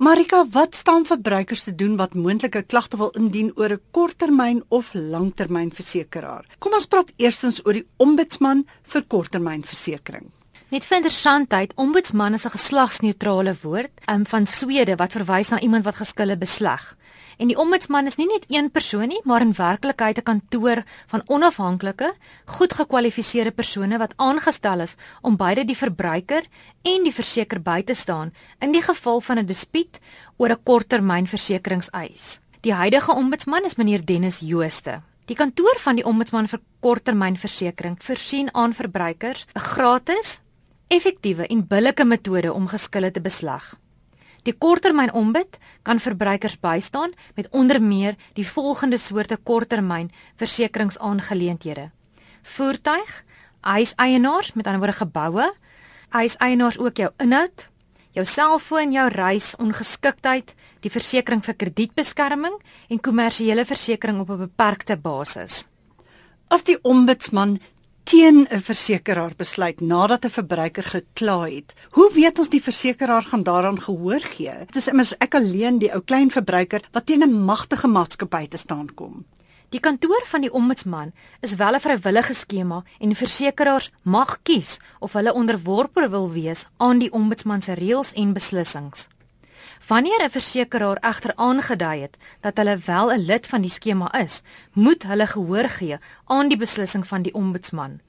Marika, 0.00 0.46
wat 0.48 0.74
staan 0.74 1.04
verbruikers 1.04 1.62
te 1.62 1.74
doen 1.74 1.96
wat 1.96 2.14
moontlike 2.16 2.62
klagte 2.62 2.96
wil 2.96 3.10
indien 3.20 3.50
oor 3.56 3.72
'n 3.72 3.82
korttermyn 3.90 4.62
of 4.68 4.94
langtermynversekeraar? 4.94 6.46
Kom 6.58 6.72
ons 6.72 6.86
praat 6.86 7.12
eerstens 7.16 7.60
oor 7.66 7.72
die 7.72 7.86
ombudsman 7.96 8.66
vir 8.82 9.02
korttermynversekering. 9.02 10.30
Net 10.70 10.84
vir 10.86 11.00
interessantheid, 11.00 11.72
ombudsman 11.82 12.36
is 12.38 12.44
'n 12.46 12.54
geslagsneutrale 12.54 13.54
woord 13.62 13.90
um, 14.06 14.24
van 14.24 14.46
Swede 14.46 14.94
wat 14.96 15.12
verwys 15.12 15.48
na 15.50 15.58
iemand 15.58 15.84
wat 15.84 15.96
geskille 15.98 16.36
besleg. 16.36 16.96
En 17.38 17.48
die 17.48 17.58
ombudsman 17.58 18.06
is 18.06 18.16
nie 18.16 18.26
net 18.26 18.44
een 18.46 18.70
persoon 18.70 19.08
nie, 19.08 19.20
maar 19.24 19.40
in 19.40 19.52
werklikheid 19.52 20.18
'n 20.18 20.22
kantoor 20.22 20.84
van 21.06 21.22
onafhanklike, 21.26 22.12
goed 22.44 22.72
gekwalifiseerde 22.72 23.50
persone 23.50 23.98
wat 23.98 24.12
aangestel 24.16 24.80
is 24.80 24.94
om 25.22 25.36
beide 25.36 25.64
die 25.64 25.76
verbruiker 25.76 26.42
en 26.82 27.02
die 27.02 27.14
verseker 27.14 27.60
by 27.60 27.82
te 27.82 27.94
staan 27.94 28.32
in 28.60 28.72
die 28.72 28.82
geval 28.82 29.20
van 29.20 29.38
'n 29.38 29.46
dispuut 29.46 29.98
oor 30.36 30.50
'n 30.50 30.62
korttermynversekeringseis. 30.62 32.38
Die 32.60 32.74
huidige 32.74 33.12
ombudsman 33.12 33.64
is 33.64 33.74
meneer 33.74 34.04
Dennis 34.04 34.38
Jooste. 34.38 35.00
Die 35.24 35.36
kantoor 35.36 35.78
van 35.78 35.96
die 35.96 36.04
ombudsman 36.04 36.48
vir 36.48 36.60
korttermynversekering 36.80 37.96
voorsien 37.98 38.54
aan 38.54 38.72
verbruikers 38.72 39.46
'n 39.54 39.58
gratis 39.58 40.40
effektiewe 40.90 41.46
en 41.46 41.62
billike 41.66 42.04
metode 42.04 42.52
om 42.52 42.66
geskille 42.68 43.10
te 43.14 43.22
besleg. 43.22 43.64
Die 44.42 44.54
korttermyn 44.56 45.12
ombud 45.12 45.58
kan 45.86 46.00
verbruikers 46.00 46.56
bystaan 46.60 47.12
met 47.36 47.48
onder 47.52 47.80
meer 47.82 48.16
die 48.34 48.46
volgende 48.46 48.98
soorte 48.98 49.36
korttermyn 49.36 50.10
versekeringsaangeleenthede: 50.40 51.90
voertuig, 52.42 53.24
huiseienaars 53.60 54.52
met 54.52 54.66
ander 54.66 54.80
woorde 54.80 54.98
geboue, 55.04 55.50
huiseienaars 56.08 56.78
ook 56.78 56.96
jou 56.96 57.10
inhoud, 57.18 57.68
jou 58.16 58.24
selfoon, 58.26 58.92
jou 58.92 59.08
reis, 59.12 59.54
ongeskiktheid, 59.58 60.54
die 60.80 60.90
versekering 60.90 61.44
vir 61.44 61.54
kredietbeskerming 61.54 62.56
en 62.88 63.00
kommersiële 63.00 63.64
versekerings 63.64 64.20
op 64.24 64.30
'n 64.30 64.48
beperkte 64.48 64.96
basis. 64.96 65.66
As 66.48 66.64
die 66.64 66.78
ombudsman 66.82 67.60
teen 68.04 68.46
'n 68.50 68.60
versekeraar 68.60 69.32
besluit 69.36 69.80
nadat 69.80 70.24
'n 70.24 70.30
verbruiker 70.30 70.82
gekla 70.82 71.48
het. 71.48 71.74
Hoe 71.90 72.10
weet 72.12 72.38
ons 72.38 72.48
die 72.48 72.62
versekeraar 72.62 73.22
gaan 73.22 73.42
daaraan 73.42 73.80
gehoor 73.80 74.20
gee? 74.20 74.58
Dit 74.66 74.76
is 74.76 74.88
immers 74.88 75.16
ek 75.18 75.34
alleen 75.34 75.78
die 75.78 75.92
ou 75.92 76.00
klein 76.00 76.30
verbruiker 76.30 76.82
wat 76.92 77.06
teen 77.06 77.22
'n 77.22 77.44
magtige 77.44 77.86
maatskappy 77.86 78.48
te 78.48 78.56
staan 78.56 78.94
kom. 78.94 79.24
Die 79.70 79.80
kantoor 79.80 80.22
van 80.26 80.40
die 80.40 80.52
ombudsman 80.52 81.12
is 81.40 81.54
wel 81.54 81.74
'n 81.74 81.80
vrywillige 81.80 82.34
skema 82.34 82.82
en 82.98 83.14
versekeraars 83.14 83.90
mag 84.02 84.38
kies 84.42 84.78
of 84.98 85.12
hulle 85.12 85.32
onderworpe 85.32 86.08
wil 86.08 86.32
wees 86.32 86.66
aan 86.76 86.98
die 86.98 87.12
ombudsman 87.12 87.62
se 87.62 87.72
reëls 87.72 88.12
en 88.12 88.32
beslissings. 88.32 89.08
Wanneer 89.90 90.22
'n 90.22 90.30
versekeraar 90.30 90.98
egter 91.10 91.32
aangedui 91.34 92.00
het 92.00 92.16
dat 92.40 92.56
hulle 92.56 92.76
wel 92.86 93.12
'n 93.12 93.26
lid 93.30 93.46
van 93.46 93.60
die 93.60 93.70
skema 93.70 94.08
is, 94.24 94.42
moet 94.72 95.02
hulle 95.02 95.26
gehoor 95.26 95.68
gee 95.68 95.98
aan 96.24 96.48
die 96.48 96.56
beslissing 96.56 97.06
van 97.06 97.22
die 97.22 97.34
ombudsman. 97.34 98.00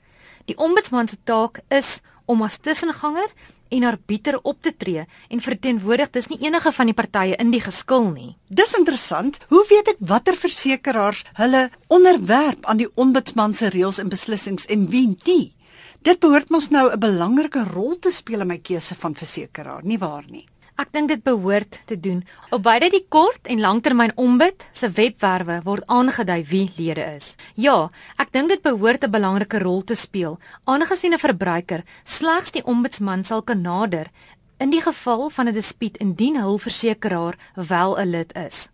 Die 0.45 0.57
ombudsman 0.57 1.07
se 1.07 1.17
taak 1.23 1.59
is 1.67 1.99
om 2.25 2.41
as 2.41 2.57
tussenganger 2.57 3.31
en 3.69 3.83
arbiter 3.83 4.39
op 4.41 4.61
te 4.61 4.77
tree 4.77 5.05
en 5.27 5.41
verteenwoordig 5.41 6.09
dis 6.09 6.27
nie 6.27 6.39
enige 6.41 6.71
van 6.71 6.85
die 6.85 6.93
partye 6.93 7.35
in 7.35 7.51
die 7.51 7.61
geskil 7.61 8.11
nie. 8.11 8.37
Dis 8.47 8.77
interessant. 8.77 9.39
Hoe 9.47 9.65
weet 9.69 9.87
ek 9.87 9.97
watter 9.99 10.35
versekeraars 10.35 11.23
hulle 11.33 11.69
onderwerp 11.87 12.65
aan 12.65 12.77
die 12.77 12.91
ombudsman 12.93 13.53
se 13.53 13.67
reëls 13.67 13.97
en 13.97 14.09
beslissings 14.09 14.65
en 14.65 14.87
wie 14.89 15.17
nie? 15.23 15.55
Dit 16.01 16.19
behoort 16.19 16.49
mos 16.49 16.69
nou 16.69 16.91
'n 16.91 16.99
belangrike 16.99 17.63
rol 17.63 17.99
te 17.99 18.11
speel 18.11 18.41
in 18.41 18.47
my 18.47 18.57
keuse 18.57 18.95
van 18.95 19.15
versekeraar, 19.15 19.83
nie 19.83 19.97
waar 19.97 20.25
nie? 20.29 20.50
Ek 20.81 20.89
dink 20.95 21.11
dit 21.11 21.21
behoort 21.21 21.75
te 21.85 21.93
doen. 21.99 22.23
Op 22.49 22.63
beide 22.65 22.87
die 22.89 23.03
kort 23.13 23.45
en 23.53 23.59
langtermyn 23.61 24.15
ombud 24.17 24.63
se 24.73 24.87
webwerwe 24.89 25.59
word 25.67 25.85
aangedui 25.85 26.39
wie 26.49 26.63
lede 26.73 27.03
is. 27.19 27.35
Ja, 27.53 27.91
ek 28.17 28.31
dink 28.33 28.49
dit 28.49 28.63
behoort 28.65 29.05
'n 29.05 29.13
belangrike 29.13 29.59
rol 29.61 29.83
te 29.83 29.95
speel, 29.95 30.39
aangesien 30.65 31.13
'n 31.13 31.21
verbruiker 31.21 31.83
slegs 32.03 32.51
die 32.51 32.65
ombudsman 32.65 33.23
sal 33.23 33.43
kan 33.43 33.61
nader 33.61 34.09
in 34.57 34.71
die 34.71 34.81
geval 34.81 35.29
van 35.29 35.47
'n 35.47 35.53
dispuut 35.53 35.97
indien 35.97 36.41
hul 36.41 36.57
versekeraar 36.57 37.37
wel 37.55 37.99
'n 37.99 38.09
lid 38.09 38.33
is. 38.35 38.69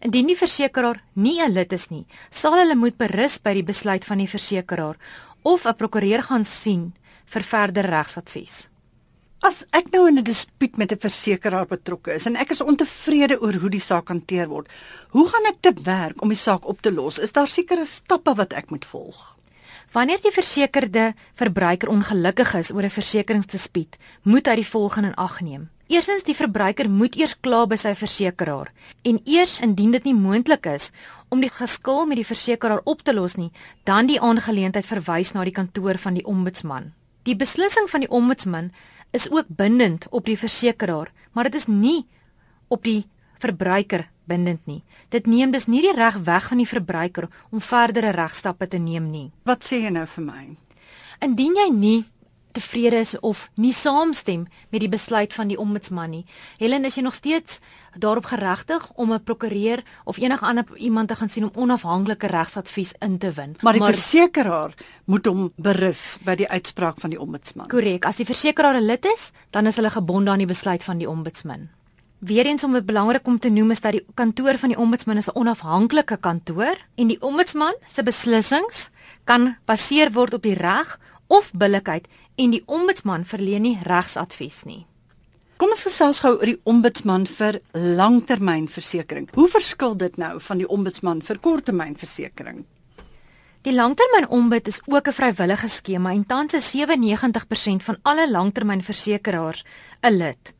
Indien 0.00 0.26
die 0.26 0.36
versekeraar 0.36 1.02
nie 1.12 1.40
'n 1.42 1.52
lid 1.52 1.72
is 1.72 1.90
nie, 1.90 2.06
sal 2.30 2.52
hulle 2.52 2.74
moet 2.74 2.96
berus 2.96 3.38
by 3.38 3.52
die 3.52 3.68
besluit 3.72 4.04
van 4.04 4.18
die 4.18 4.32
versekeraar 4.36 4.96
of 5.42 5.66
'n 5.66 5.76
prokureur 5.76 6.22
gaan 6.22 6.44
sien 6.44 6.94
vir 7.26 7.42
verdere 7.42 7.88
regsadvies. 7.88 8.71
As 9.42 9.64
ek 9.74 9.88
nou 9.90 10.04
in 10.06 10.18
'n 10.18 10.22
dispuut 10.22 10.76
met 10.78 10.92
'n 10.92 11.02
versekeraar 11.02 11.66
betrokke 11.66 12.14
is 12.14 12.26
en 12.26 12.36
ek 12.36 12.50
is 12.50 12.60
ontevrede 12.62 13.40
oor 13.42 13.54
hoe 13.54 13.70
die 13.70 13.80
saak 13.80 14.08
hanteer 14.08 14.46
word, 14.48 14.68
hoe 15.10 15.26
gaan 15.28 15.46
ek 15.46 15.58
te 15.60 15.72
werk 15.82 16.22
om 16.22 16.28
die 16.28 16.38
saak 16.38 16.64
op 16.64 16.80
te 16.80 16.92
los? 16.92 17.18
Is 17.18 17.32
daar 17.32 17.48
sekere 17.48 17.84
stappe 17.84 18.34
wat 18.34 18.52
ek 18.52 18.70
moet 18.70 18.84
volg? 18.84 19.38
Wanneer 19.92 20.22
die 20.22 20.30
versekerde 20.30 21.14
verbruiker 21.34 21.88
ongelukkig 21.88 22.54
is 22.54 22.70
oor 22.70 22.84
'n 22.84 22.90
versekeringsdispuut, 22.90 23.98
moet 24.22 24.46
hy 24.46 24.54
die 24.54 24.70
volgende 24.70 25.08
in 25.08 25.14
ag 25.16 25.40
neem. 25.40 25.70
Eerstens 25.88 26.22
die 26.22 26.36
verbruiker 26.36 26.88
moet 26.88 27.16
eers 27.16 27.34
kla 27.40 27.66
by 27.66 27.76
sy 27.76 27.94
versekeraar 27.94 28.70
en 29.02 29.20
eers 29.24 29.60
indien 29.60 29.90
dit 29.90 30.04
nie 30.04 30.14
moontlik 30.14 30.66
is 30.66 30.90
om 31.30 31.40
die 31.40 31.50
geskil 31.50 32.06
met 32.06 32.16
die 32.16 32.34
versekeraar 32.34 32.80
op 32.84 33.02
te 33.02 33.12
los 33.12 33.34
nie, 33.36 33.50
dan 33.84 34.06
die 34.06 34.20
aangeleentheid 34.20 34.86
verwys 34.86 35.32
na 35.32 35.44
die 35.44 35.52
kantoor 35.52 35.98
van 35.98 36.14
die 36.14 36.24
ombudsman. 36.24 36.92
Die 37.22 37.36
beslissing 37.36 37.90
van 37.90 38.00
die 38.00 38.10
ombudsman 38.10 38.72
is 39.12 39.28
ook 39.30 39.48
bindend 39.48 40.06
op 40.10 40.26
die 40.26 40.38
versekeraar, 40.38 41.12
maar 41.32 41.50
dit 41.50 41.54
is 41.60 41.68
nie 41.68 42.06
op 42.68 42.84
die 42.84 43.04
verbruiker 43.38 44.08
bindend 44.24 44.66
nie. 44.66 44.82
Dit 45.12 45.26
neem 45.26 45.52
dus 45.52 45.66
nie 45.66 45.82
die 45.84 45.94
reg 45.96 46.16
weg 46.24 46.48
van 46.48 46.62
die 46.62 46.68
verbruiker 46.68 47.28
om 47.50 47.60
verdere 47.60 48.14
regstappe 48.16 48.68
te 48.68 48.80
neem 48.80 49.10
nie. 49.10 49.28
Wat 49.44 49.66
sê 49.66 49.82
jy 49.82 49.92
nou 49.92 50.06
vir 50.06 50.24
my? 50.24 50.44
Indien 51.22 51.58
jy 51.58 51.68
nie 51.74 52.00
tevrede 52.52 53.00
is 53.00 53.14
of 53.20 53.46
nie 53.56 53.72
saamstem 53.72 54.46
met 54.70 54.82
die 54.84 54.90
besluit 54.92 55.34
van 55.34 55.48
die 55.48 55.58
ombudsman 55.60 56.12
nie. 56.12 56.24
Helen, 56.60 56.84
is 56.84 56.98
jy 56.98 57.04
nog 57.06 57.16
steeds 57.16 57.60
daarop 57.98 58.24
geregtig 58.24 58.90
om 58.94 59.12
'n 59.12 59.22
prokureur 59.22 59.82
of 60.04 60.16
enige 60.16 60.44
ander 60.44 60.64
iemand 60.76 61.08
te 61.08 61.14
gaan 61.14 61.28
sien 61.28 61.44
om 61.44 61.50
onafhanklike 61.54 62.26
regsadvies 62.26 62.92
in 62.98 63.18
te 63.18 63.30
win? 63.30 63.56
Maar 63.60 63.72
die 63.72 63.82
maar, 63.82 63.92
versekeraar 63.92 64.74
moet 65.04 65.26
hom 65.26 65.52
berus 65.56 66.18
by 66.24 66.34
die 66.34 66.48
uitspraak 66.48 67.00
van 67.00 67.10
die 67.10 67.20
ombudsman. 67.20 67.68
Korrek. 67.68 68.04
As 68.04 68.16
die 68.16 68.26
versekeraar 68.26 68.80
'n 68.80 68.84
lid 68.84 69.04
is, 69.04 69.30
dan 69.50 69.66
is 69.66 69.76
hulle 69.76 69.90
gebonde 69.90 70.30
aan 70.30 70.38
die 70.38 70.46
besluit 70.46 70.84
van 70.84 70.98
die 70.98 71.08
ombudsman. 71.08 71.68
Weereens 72.18 72.64
om 72.64 72.72
dit 72.72 72.86
belangrik 72.86 73.26
om 73.26 73.38
te 73.38 73.48
noem 73.48 73.70
is 73.70 73.80
dat 73.80 73.92
die 73.92 74.06
kantoor 74.14 74.58
van 74.58 74.68
die 74.68 74.78
ombudsman 74.78 75.16
'n 75.16 75.34
onafhanklike 75.34 76.16
kantoor 76.16 76.76
en 76.94 77.06
die 77.06 77.20
ombudsman 77.20 77.74
se 77.86 78.02
beslissings 78.02 78.90
kan 79.24 79.56
baseer 79.64 80.12
word 80.12 80.34
op 80.34 80.42
die 80.42 80.54
reg 80.54 81.00
of 81.26 81.50
billikheid 81.52 82.08
en 82.34 82.50
die 82.50 82.62
ombudsman 82.66 83.24
verleen 83.24 83.62
nie 83.62 83.78
regsadvies 83.82 84.62
nie. 84.62 84.86
Kom 85.62 85.70
ons 85.70 85.84
gesels 85.86 86.18
gou 86.18 86.32
oor 86.34 86.48
die 86.50 86.58
ombudsman 86.66 87.22
vir 87.30 87.60
langtermynversekering. 87.78 89.28
Hoe 89.36 89.44
verskil 89.46 89.92
dit 89.94 90.16
nou 90.18 90.40
van 90.42 90.58
die 90.58 90.66
ombudsman 90.66 91.20
vir 91.22 91.38
korttermynversekering? 91.38 92.64
Die 93.62 93.74
langtermynombud 93.76 94.66
is 94.66 94.80
ook 94.90 95.06
'n 95.06 95.14
vrywillige 95.14 95.68
skema 95.68 96.10
en 96.10 96.26
tans 96.26 96.54
is 96.54 96.72
97% 96.74 97.84
van 97.84 97.96
alle 98.02 98.26
langtermynversekeraars 98.30 99.62
'n 100.02 100.10
lid. 100.10 100.52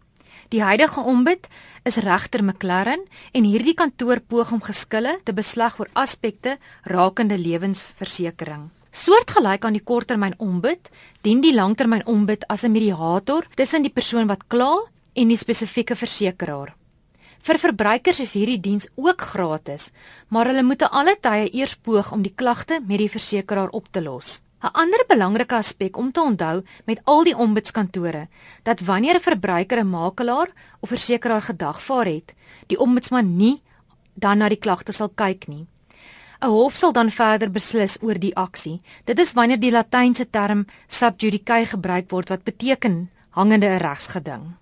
Die 0.51 0.63
huidige 0.63 1.01
ombud 1.01 1.49
is 1.83 1.97
regter 1.97 2.45
McLaren 2.45 3.03
en 3.33 3.45
hierdie 3.45 3.75
kantoor 3.75 4.21
poog 4.21 4.53
om 4.53 4.63
geskille 4.63 5.19
te 5.25 5.33
besleg 5.33 5.81
oor 5.81 5.89
aspekte 5.95 6.59
rakende 6.85 7.39
lewensversekering. 7.39 8.71
Soortgelyk 8.93 9.65
aan 9.65 9.73
die 9.73 9.81
korttermyn 9.83 10.35
ombud, 10.37 10.91
dien 11.23 11.41
die 11.41 11.55
langtermyn 11.55 12.07
ombud 12.07 12.45
as 12.49 12.63
'n 12.63 12.73
mediator 12.73 13.47
tussen 13.57 13.83
die 13.83 13.93
persoon 13.93 14.27
wat 14.27 14.47
kla 14.49 14.92
en 15.15 15.29
die 15.29 15.37
spesifieke 15.37 15.97
versekeraar. 15.97 16.75
Vir 17.43 17.59
verbruikers 17.59 18.21
is 18.23 18.37
hierdie 18.39 18.61
diens 18.63 18.87
ook 18.95 19.23
gratis, 19.33 19.91
maar 20.29 20.47
hulle 20.47 20.63
moet 20.63 20.85
alle 20.91 21.17
tye 21.19 21.49
eers 21.51 21.75
poog 21.75 22.13
om 22.13 22.23
die 22.23 22.35
klagte 22.35 22.79
met 22.87 23.03
die 23.03 23.11
versekeraar 23.11 23.75
op 23.75 23.89
te 23.91 24.01
los. 24.01 24.43
'n 24.63 24.71
Ander 24.79 25.03
belangrike 25.09 25.57
aspek 25.59 25.97
om 25.97 26.13
te 26.13 26.23
onthou 26.23 26.63
met 26.87 27.01
al 27.05 27.25
die 27.25 27.37
ombudskantore, 27.37 28.29
dat 28.63 28.81
wanneer 28.81 29.17
'n 29.17 29.27
verbruiker 29.29 29.79
'n 29.81 29.91
makelaar 29.91 30.49
of 30.81 30.89
versekeraar 30.89 31.43
gedagvaar 31.43 32.07
het, 32.07 32.35
die 32.67 32.79
ombudsman 32.79 33.37
nie 33.37 33.63
dan 34.15 34.39
na 34.39 34.49
die 34.49 34.63
klagte 34.65 34.93
sal 34.93 35.09
kyk 35.09 35.49
nie. 35.49 35.67
'n 36.41 36.49
Hof 36.49 36.77
sal 36.77 36.93
dan 36.93 37.11
verder 37.11 37.51
beslis 37.51 37.99
oor 38.03 38.19
die 38.19 38.37
aksie. 38.37 38.81
Dit 39.05 39.19
is 39.19 39.33
wanneer 39.33 39.61
die 39.61 39.71
latynse 39.71 40.31
term 40.31 40.67
sub 40.89 41.21
judice 41.21 41.67
gebruik 41.67 42.11
word 42.11 42.29
wat 42.29 42.45
beteken 42.45 43.11
hangende 43.31 43.77
regsgeding. 43.77 44.62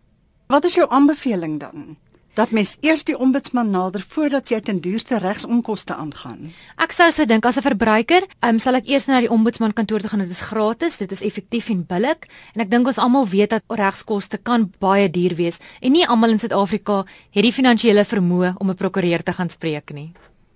Wat 0.51 0.65
is 0.65 0.75
jou 0.75 0.87
aanbeveling 0.91 1.61
dan? 1.61 1.97
dat 2.35 2.51
mens 2.51 2.77
eers 2.81 3.03
die 3.05 3.17
ombudsman 3.19 3.71
nader 3.75 4.05
voordat 4.09 4.49
jy 4.49 4.61
ten 4.65 4.79
duurste 4.81 5.19
regsonkoste 5.19 5.95
aangaan. 5.95 6.53
Ek 6.79 6.95
sou 6.95 7.11
so 7.13 7.27
dink 7.27 7.45
as 7.45 7.59
'n 7.59 7.67
verbruiker, 7.67 8.23
um, 8.41 8.59
sal 8.59 8.75
ek 8.75 8.87
eers 8.89 9.07
na 9.07 9.21
die 9.21 9.31
ombudsman 9.31 9.73
kantoor 9.73 10.01
toe 10.01 10.09
gaan. 10.09 10.21
Dit 10.21 10.31
is 10.31 10.41
gratis, 10.41 10.97
dit 10.97 11.13
is 11.13 11.21
effektief 11.21 11.69
en 11.69 11.85
billik 11.87 12.29
en 12.55 12.61
ek 12.61 12.71
dink 12.71 12.87
ons 12.87 12.99
almal 12.99 13.27
weet 13.27 13.51
dat 13.51 13.63
regskoste 13.69 14.39
kan 14.39 14.73
baie 14.79 15.11
duur 15.11 15.35
wees 15.35 15.59
en 15.81 15.93
nie 15.93 16.07
almal 16.07 16.31
in 16.31 16.39
Suid-Afrika 16.39 17.05
het 17.31 17.43
die 17.43 17.53
finansiële 17.53 18.05
vermoë 18.05 18.55
om 18.59 18.71
'n 18.71 18.77
prokureur 18.77 19.23
te 19.23 19.33
gaan 19.33 19.51
spreek 19.51 19.93
nie. 19.93 20.13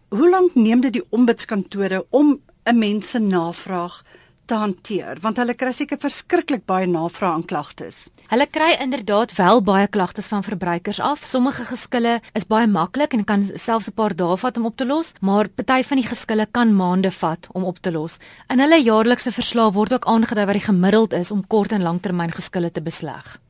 Hoe 0.08 0.30
lank 0.30 0.54
neem 0.54 0.80
dit 0.80 0.92
die 0.92 1.06
ombudskantore 1.10 2.06
om 2.10 2.40
'n 2.66 2.78
mens 2.78 3.10
se 3.10 3.18
navraag 3.18 4.02
te 4.46 4.58
hanteer 4.60 5.20
want 5.22 5.38
hulle 5.40 5.54
kry 5.54 5.72
seker 5.72 6.00
verskriklik 6.00 6.64
baie 6.66 6.86
navrae 6.90 7.34
en 7.34 7.44
klagtes. 7.46 8.08
Hulle 8.30 8.46
kry 8.50 8.70
inderdaad 8.82 9.34
wel 9.38 9.62
baie 9.62 9.88
klagtes 9.88 10.28
van 10.32 10.44
verbruikers 10.46 11.00
af. 11.00 11.26
Sommige 11.28 11.64
geskille 11.68 12.20
is 12.34 12.48
baie 12.48 12.66
maklik 12.66 13.14
en 13.14 13.24
kan 13.24 13.44
selfs 13.44 13.88
'n 13.88 13.96
paar 13.96 14.14
dae 14.16 14.36
vat 14.36 14.56
om 14.56 14.66
op 14.66 14.76
te 14.76 14.86
los, 14.86 15.12
maar 15.20 15.48
party 15.48 15.82
van 15.82 15.96
die 15.96 16.08
geskille 16.08 16.46
kan 16.46 16.76
maande 16.76 17.10
vat 17.10 17.48
om 17.52 17.64
op 17.64 17.78
te 17.78 17.92
los. 17.92 18.18
In 18.48 18.60
hulle 18.60 18.82
jaarlikse 18.82 19.32
verslag 19.32 19.72
word 19.72 19.92
ook 19.92 20.06
aangedui 20.06 20.46
wat 20.46 20.54
die 20.54 20.68
gemiddeld 20.70 21.12
is 21.12 21.30
om 21.30 21.46
kort 21.46 21.72
en 21.72 21.82
langtermyn 21.82 22.32
geskille 22.32 22.70
te 22.70 22.82
besleg. 22.82 23.43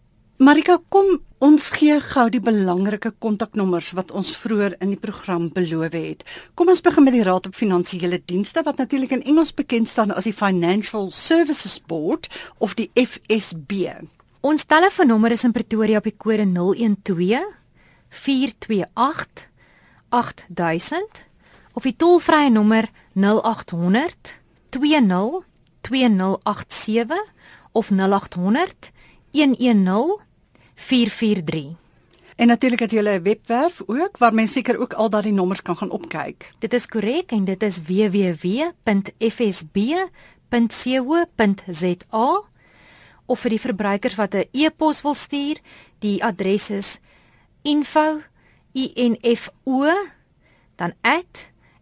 Marika, 0.44 0.74
kom 0.92 1.06
ons 1.40 1.70
gee 1.72 1.94
gou 2.04 2.24
die 2.28 2.40
belangrike 2.42 3.14
kontaknommers 3.22 3.94
wat 3.96 4.10
ons 4.12 4.34
vroeër 4.36 4.74
in 4.84 4.90
die 4.92 5.00
program 5.00 5.46
beloof 5.54 5.94
het. 5.96 6.24
Kom 6.58 6.68
ons 6.68 6.82
begin 6.84 7.06
met 7.06 7.14
die 7.16 7.22
Raad 7.24 7.46
op 7.48 7.56
Finansiële 7.56 8.18
Dienste 8.28 8.60
wat 8.66 8.76
natuurlik 8.76 9.14
in 9.16 9.22
Engels 9.24 9.54
bekend 9.56 9.88
staan 9.88 10.12
as 10.12 10.28
die 10.28 10.34
Financial 10.36 11.08
Services 11.08 11.78
Board 11.80 12.28
of 12.58 12.74
die 12.76 12.90
FSB. 12.92 13.88
Ons 14.44 14.68
telefoonnommer 14.68 15.32
is 15.32 15.46
in 15.48 15.54
Pretoria 15.56 16.02
op 16.02 16.10
die 16.10 16.18
kode 16.18 16.44
012 16.44 17.40
428 18.10 19.48
8000 20.10 21.24
of 21.72 21.88
die 21.88 21.96
tolvrye 21.96 22.52
nommer 22.52 22.90
0800 23.16 24.36
20 24.76 25.40
2087 25.88 27.32
of 27.72 27.88
0800 27.88 28.92
110443. 30.88 31.76
En 32.36 32.46
natuurlik 32.46 32.80
het 32.80 32.90
jy 32.90 33.00
'n 33.00 33.22
webwerf 33.22 33.82
ook 33.86 34.18
waar 34.18 34.34
mense 34.34 34.52
seker 34.52 34.78
ook 34.78 34.92
al 34.92 35.10
daardie 35.10 35.32
nommers 35.32 35.62
kan 35.62 35.76
gaan 35.76 35.90
opkyk. 35.90 36.50
Dit 36.58 36.72
is 36.72 36.86
korrek 36.86 37.30
en 37.30 37.44
dit 37.44 37.62
is 37.62 37.82
www.fsb.co.za 37.82 38.72
of 43.26 43.40
vir 43.40 43.50
die 43.50 43.60
verbruikers 43.60 44.14
wat 44.14 44.34
'n 44.34 44.48
e-pos 44.52 45.02
wil 45.02 45.14
stuur, 45.14 45.58
die 45.98 46.24
adres 46.24 46.70
is 46.70 46.98
info.info 47.62 49.12
dan 50.76 50.92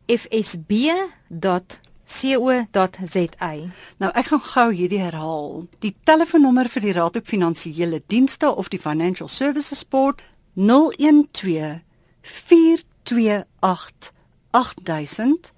@fsb.co.za 0.06 1.91
co.za. 2.12 3.54
Nou 3.97 4.11
ek 4.12 4.26
gaan 4.31 4.45
gou 4.45 4.69
hierdie 4.73 5.00
herhaal. 5.00 5.66
Die 5.81 5.95
telefoonnommer 6.04 6.69
vir 6.69 6.85
die 6.85 6.95
Raad 6.97 7.16
op 7.16 7.28
Finansiële 7.28 8.02
Dienste 8.07 8.54
of 8.54 8.69
die 8.69 8.81
Financial 8.81 9.28
Services 9.28 9.85
Board 9.88 10.21
012 10.54 11.81
428 12.23 14.12
8000 14.50 15.52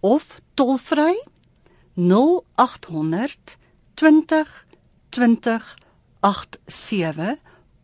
of 0.00 0.40
tolvry 0.54 1.16
0800 1.94 3.56
20 3.94 4.66
20 5.08 5.76
87 6.66 7.38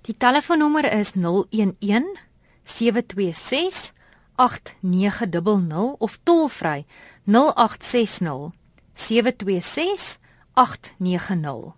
Die 0.02 0.17
telefoonnommer 0.17 0.88
is 0.89 1.13
011 1.13 2.17
726 2.63 3.93
8900 4.36 5.95
of 6.00 6.19
tolvry 6.24 6.86
0860 7.26 8.52
726 8.93 10.17
890. 10.54 11.74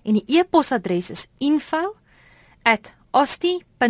en 0.01 0.13
die 0.15 0.23
e-posadres 0.39 1.09
is 1.09 1.27
info@ 1.37 1.97
osti.co.za. 3.11 3.89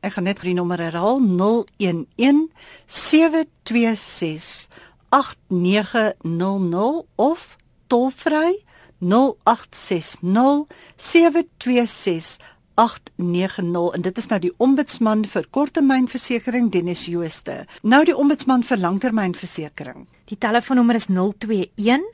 Ek 0.00 0.12
gaan 0.14 0.24
net 0.24 0.40
die 0.40 0.54
nommer 0.56 0.80
herhaal 0.80 1.20
011 1.20 2.48
726 2.86 4.68
8900 5.12 7.04
of 7.16 7.56
tolvry 7.86 8.64
0860 9.02 10.66
726 10.96 12.38
890 12.74 13.94
en 13.94 14.00
dit 14.00 14.18
is 14.18 14.26
nou 14.30 14.40
die 14.40 14.54
ombudsman 14.56 15.26
vir 15.28 15.46
korttermynversekering 15.50 16.70
Dennis 16.72 17.04
Jooste. 17.10 17.66
Nou 17.82 18.04
die 18.08 18.16
ombudsman 18.16 18.64
vir 18.64 18.80
langtermynversekering. 18.80 20.06
Die 20.30 20.38
telefoonnommer 20.38 20.96
is 20.96 21.10
021 21.12 22.08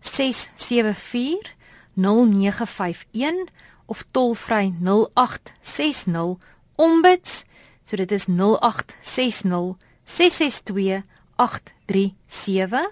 674 0.00 1.56
0951 2.00 3.50
of 3.90 4.06
tolvry 4.14 4.70
0860 4.78 6.38
ombuds 6.78 7.42
so 7.84 7.98
dit 7.98 8.12
is 8.14 8.30
0860 8.30 9.74
662 10.04 11.02
837 11.36 12.90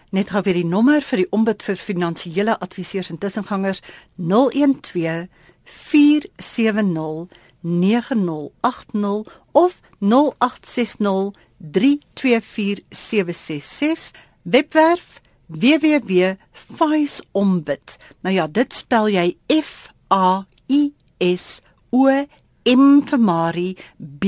Net 0.10 0.30
gou 0.30 0.44
weer 0.44 0.54
die 0.54 0.66
nommer 0.66 1.02
vir 1.04 1.18
die 1.24 1.32
ombud 1.36 1.64
vir 1.64 1.76
finansiële 1.76 2.60
adviseurs 2.60 3.10
en 3.12 3.18
tussengangers 3.20 3.82
012 4.16 5.28
470 5.64 7.28
9080 7.62 9.42
of 9.52 9.80
0860 10.00 11.32
324766 11.58 14.12
webwerf 14.44 15.22
www.faisombit. 15.48 17.98
Nou 18.22 18.36
ja, 18.36 18.48
dit 18.48 18.74
spel 18.74 19.08
jy 19.14 19.38
F 19.62 19.88
A 20.14 20.46
I 20.68 20.94
S 21.20 21.62
O 21.92 22.26
M 22.66 23.02
vir 23.06 23.20
Marie 23.20 23.78
B 23.98 24.26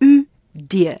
U 0.00 0.26
D.co.za. 0.52 0.98